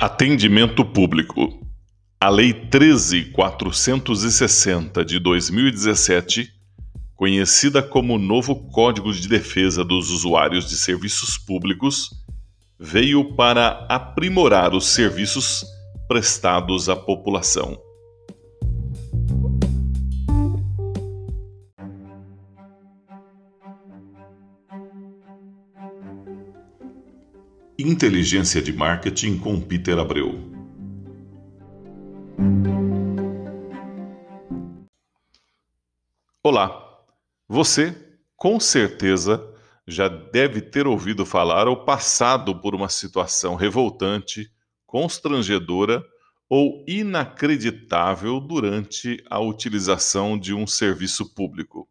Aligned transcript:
Atendimento 0.00 0.84
Público. 0.84 1.58
A 2.20 2.28
Lei 2.28 2.52
13460 2.52 5.04
de 5.04 5.18
2017, 5.18 6.52
conhecida 7.16 7.82
como 7.82 8.16
Novo 8.16 8.70
Código 8.70 9.12
de 9.12 9.26
Defesa 9.26 9.84
dos 9.84 10.12
Usuários 10.12 10.68
de 10.68 10.76
Serviços 10.76 11.36
Públicos, 11.36 12.10
veio 12.78 13.34
para 13.34 13.88
aprimorar 13.88 14.72
os 14.72 14.86
serviços 14.86 15.64
prestados 16.06 16.88
à 16.88 16.94
população. 16.94 17.76
Inteligência 27.80 28.60
de 28.60 28.72
Marketing 28.72 29.38
com 29.38 29.60
Peter 29.60 29.96
Abreu. 30.00 30.34
Olá, 36.42 37.04
você 37.46 37.94
com 38.36 38.58
certeza 38.58 39.40
já 39.86 40.08
deve 40.08 40.60
ter 40.60 40.88
ouvido 40.88 41.24
falar 41.24 41.68
ou 41.68 41.84
passado 41.84 42.60
por 42.60 42.74
uma 42.74 42.88
situação 42.88 43.54
revoltante, 43.54 44.50
constrangedora 44.84 46.04
ou 46.48 46.84
inacreditável 46.88 48.40
durante 48.40 49.22
a 49.30 49.38
utilização 49.38 50.36
de 50.36 50.52
um 50.52 50.66
serviço 50.66 51.32
público. 51.32 51.88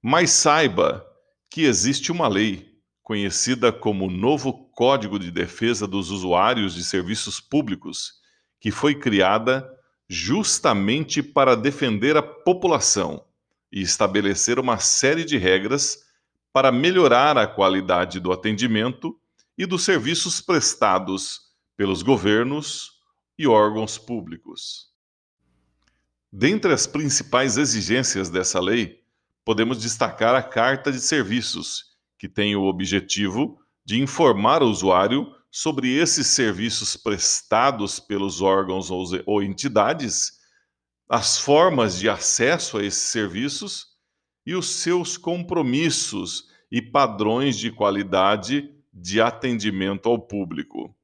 Mas 0.00 0.30
saiba 0.30 1.06
que 1.50 1.60
existe 1.60 2.10
uma 2.10 2.26
lei 2.26 2.71
conhecida 3.02 3.72
como 3.72 4.10
Novo 4.10 4.52
Código 4.72 5.18
de 5.18 5.30
Defesa 5.30 5.86
dos 5.86 6.10
Usuários 6.10 6.74
de 6.74 6.84
Serviços 6.84 7.40
Públicos, 7.40 8.20
que 8.60 8.70
foi 8.70 8.94
criada 8.94 9.68
justamente 10.08 11.22
para 11.22 11.56
defender 11.56 12.16
a 12.16 12.22
população 12.22 13.24
e 13.72 13.80
estabelecer 13.80 14.58
uma 14.58 14.78
série 14.78 15.24
de 15.24 15.36
regras 15.36 16.04
para 16.52 16.70
melhorar 16.70 17.38
a 17.38 17.46
qualidade 17.46 18.20
do 18.20 18.30
atendimento 18.30 19.18
e 19.56 19.66
dos 19.66 19.84
serviços 19.84 20.40
prestados 20.40 21.40
pelos 21.76 22.02
governos 22.02 23.00
e 23.38 23.46
órgãos 23.46 23.96
públicos. 23.98 24.92
Dentre 26.30 26.72
as 26.72 26.86
principais 26.86 27.56
exigências 27.56 28.30
dessa 28.30 28.60
lei, 28.60 29.02
podemos 29.44 29.80
destacar 29.80 30.34
a 30.34 30.42
Carta 30.42 30.92
de 30.92 31.00
Serviços, 31.00 31.91
que 32.22 32.28
tem 32.28 32.54
o 32.54 32.66
objetivo 32.66 33.58
de 33.84 34.00
informar 34.00 34.62
o 34.62 34.70
usuário 34.70 35.34
sobre 35.50 35.92
esses 35.92 36.28
serviços 36.28 36.96
prestados 36.96 37.98
pelos 37.98 38.40
órgãos 38.40 38.90
ou 39.26 39.42
entidades, 39.42 40.38
as 41.08 41.36
formas 41.36 41.98
de 41.98 42.08
acesso 42.08 42.78
a 42.78 42.84
esses 42.84 43.02
serviços 43.02 43.88
e 44.46 44.54
os 44.54 44.70
seus 44.70 45.16
compromissos 45.16 46.48
e 46.70 46.80
padrões 46.80 47.58
de 47.58 47.72
qualidade 47.72 48.72
de 48.92 49.20
atendimento 49.20 50.08
ao 50.08 50.16
público. 50.16 50.94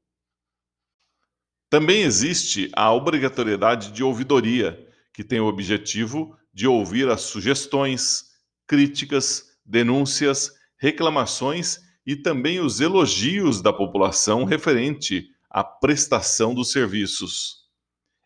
Também 1.68 2.02
existe 2.02 2.70
a 2.76 2.92
obrigatoriedade 2.92 3.90
de 3.90 4.04
ouvidoria, 4.04 4.88
que 5.12 5.24
tem 5.24 5.40
o 5.40 5.48
objetivo 5.48 6.38
de 6.54 6.68
ouvir 6.68 7.08
as 7.08 7.22
sugestões, 7.22 8.26
críticas, 8.68 9.58
denúncias 9.66 10.56
reclamações 10.78 11.80
e 12.06 12.16
também 12.16 12.60
os 12.60 12.80
elogios 12.80 13.60
da 13.60 13.72
população 13.72 14.44
referente 14.44 15.28
à 15.50 15.62
prestação 15.62 16.54
dos 16.54 16.70
serviços. 16.72 17.64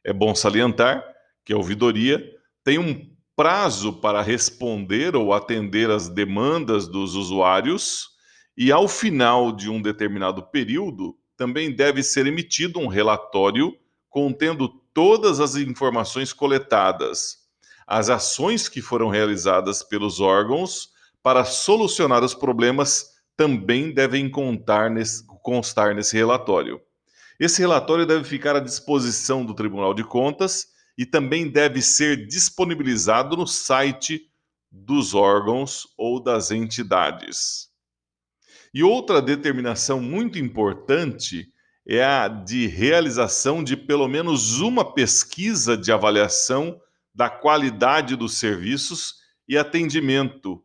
É 0.04 0.12
bom 0.12 0.34
salientar 0.34 1.04
que 1.44 1.52
a 1.52 1.56
ouvidoria 1.56 2.22
tem 2.62 2.78
um 2.78 3.10
prazo 3.34 3.94
para 3.94 4.22
responder 4.22 5.16
ou 5.16 5.32
atender 5.32 5.90
às 5.90 6.08
demandas 6.08 6.86
dos 6.86 7.14
usuários 7.14 8.10
e, 8.56 8.70
ao 8.70 8.86
final 8.86 9.50
de 9.50 9.70
um 9.70 9.80
determinado 9.80 10.42
período, 10.42 11.16
também 11.36 11.74
deve 11.74 12.02
ser 12.02 12.26
emitido 12.26 12.78
um 12.78 12.86
relatório 12.86 13.76
contendo 14.08 14.68
todas 14.92 15.40
as 15.40 15.56
informações 15.56 16.32
coletadas, 16.32 17.38
as 17.86 18.10
ações 18.10 18.68
que 18.68 18.82
foram 18.82 19.08
realizadas 19.08 19.82
pelos 19.82 20.20
órgãos 20.20 20.91
para 21.22 21.44
solucionar 21.44 22.24
os 22.24 22.34
problemas 22.34 23.12
também 23.36 23.92
devem 23.92 24.30
nesse, 24.90 25.24
constar 25.42 25.94
nesse 25.94 26.16
relatório. 26.16 26.80
Esse 27.38 27.60
relatório 27.60 28.06
deve 28.06 28.24
ficar 28.24 28.56
à 28.56 28.60
disposição 28.60 29.44
do 29.44 29.54
Tribunal 29.54 29.94
de 29.94 30.04
Contas 30.04 30.68
e 30.96 31.06
também 31.06 31.48
deve 31.48 31.80
ser 31.80 32.26
disponibilizado 32.26 33.36
no 33.36 33.46
site 33.46 34.28
dos 34.70 35.14
órgãos 35.14 35.86
ou 35.96 36.22
das 36.22 36.50
entidades. 36.50 37.68
E 38.74 38.82
outra 38.82 39.20
determinação 39.20 40.00
muito 40.00 40.38
importante 40.38 41.48
é 41.86 42.02
a 42.04 42.28
de 42.28 42.66
realização 42.66 43.62
de 43.62 43.76
pelo 43.76 44.08
menos 44.08 44.60
uma 44.60 44.94
pesquisa 44.94 45.76
de 45.76 45.90
avaliação 45.92 46.80
da 47.14 47.28
qualidade 47.28 48.16
dos 48.16 48.38
serviços 48.38 49.16
e 49.48 49.58
atendimento 49.58 50.62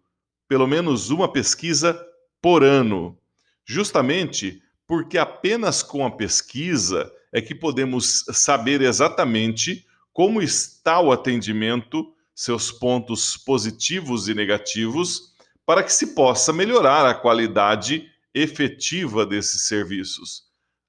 pelo 0.48 0.68
menos 0.68 1.10
uma 1.10 1.32
pesquisa 1.32 2.00
por 2.42 2.64
ano, 2.64 3.18
justamente 3.66 4.62
porque 4.88 5.18
apenas 5.18 5.84
com 5.84 6.06
a 6.06 6.12
pesquisa 6.12 7.12
é 7.32 7.42
que 7.42 7.54
podemos 7.54 8.24
saber 8.32 8.82
exatamente 8.82 9.86
como 10.14 10.42
está 10.42 11.00
o 11.00 11.12
atendimento, 11.12 12.12
seus 12.34 12.72
pontos 12.72 13.36
positivos 13.36 14.28
e 14.30 14.34
negativos, 14.34 15.34
para 15.66 15.84
que 15.84 15.92
se 15.92 16.16
possa 16.16 16.54
melhorar 16.54 17.06
a 17.06 17.14
qualidade 17.14 18.10
efetiva 18.34 19.26
desses 19.26 19.64
serviços. 19.64 20.44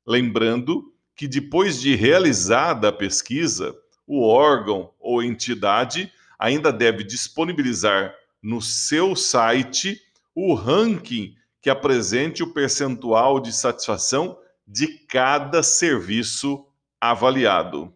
Lembrando 0.07 0.95
que 1.17 1.27
depois 1.27 1.81
de 1.81 1.97
realizada 1.97 2.89
a 2.89 2.93
pesquisa, 2.93 3.75
o 4.07 4.27
órgão 4.27 4.93
ou 5.01 5.23
entidade 5.23 6.13
ainda 6.39 6.73
deve 6.73 7.03
disponibilizar 7.03 8.15
no 8.43 8.61
seu 8.63 9.17
site 9.17 10.01
o 10.35 10.55
ranking 10.55 11.35
que 11.61 11.71
apresente 11.71 12.43
o 12.43 12.53
percentual 12.53 13.41
de 13.41 13.53
satisfação 13.53 14.39
de 14.67 14.87
cada 15.07 15.63
serviço 15.63 16.65
avaliado. 17.01 17.93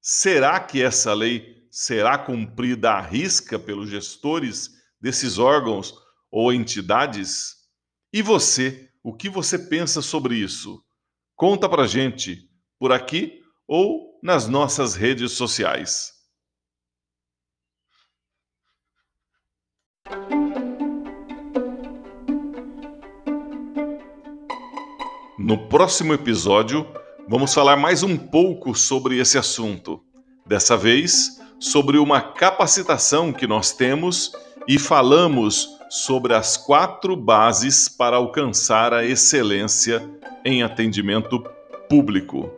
Será 0.00 0.58
que 0.58 0.82
essa 0.82 1.12
lei 1.12 1.66
será 1.70 2.18
cumprida 2.18 2.92
à 2.92 3.00
risca 3.00 3.58
pelos 3.58 3.90
gestores 3.90 4.70
desses 5.00 5.38
órgãos 5.38 5.94
ou 6.30 6.52
entidades? 6.52 7.56
E 8.12 8.22
você, 8.22 8.90
o 9.02 9.14
que 9.14 9.28
você 9.28 9.58
pensa 9.58 10.02
sobre 10.02 10.36
isso? 10.36 10.82
Conta 11.36 11.68
pra 11.68 11.86
gente 11.86 12.50
por 12.78 12.92
aqui 12.92 13.40
ou 13.68 14.18
nas 14.22 14.48
nossas 14.48 14.94
redes 14.94 15.32
sociais. 15.32 16.19
No 25.38 25.58
próximo 25.68 26.14
episódio, 26.14 26.86
vamos 27.28 27.52
falar 27.52 27.76
mais 27.76 28.02
um 28.02 28.16
pouco 28.16 28.74
sobre 28.74 29.18
esse 29.18 29.36
assunto. 29.36 30.00
Dessa 30.46 30.76
vez, 30.76 31.40
sobre 31.58 31.98
uma 31.98 32.20
capacitação 32.20 33.32
que 33.32 33.46
nós 33.46 33.72
temos 33.72 34.32
e 34.68 34.78
falamos 34.78 35.68
sobre 35.88 36.34
as 36.34 36.56
quatro 36.56 37.16
bases 37.16 37.88
para 37.88 38.16
alcançar 38.16 38.94
a 38.94 39.04
excelência 39.04 40.08
em 40.44 40.62
atendimento 40.62 41.42
público. 41.88 42.48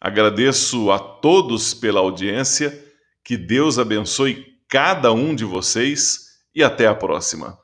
Agradeço 0.00 0.92
a 0.92 1.00
todos 1.00 1.74
pela 1.74 1.98
audiência, 1.98 2.85
que 3.26 3.36
Deus 3.36 3.76
abençoe 3.76 4.56
cada 4.68 5.12
um 5.12 5.34
de 5.34 5.44
vocês 5.44 6.38
e 6.54 6.62
até 6.62 6.86
a 6.86 6.94
próxima. 6.94 7.58